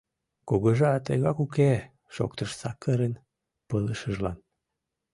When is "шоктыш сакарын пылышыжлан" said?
2.15-4.37